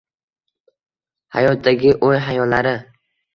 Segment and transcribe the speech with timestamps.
[1.35, 2.75] hayotdagi o’y-hayollari